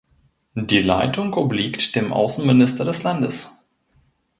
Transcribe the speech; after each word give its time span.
Die 0.55 0.81
Leitung 0.81 1.31
obliegt 1.35 1.95
dem 1.95 2.11
Außenminister 2.11 2.83
des 2.85 3.03
Landes. 3.03 3.63